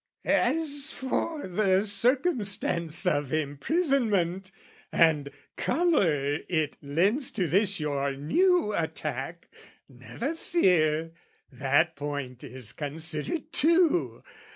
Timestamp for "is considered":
12.43-13.53